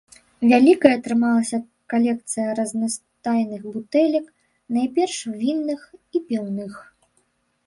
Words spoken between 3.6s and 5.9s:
бутэлек, найперш вінных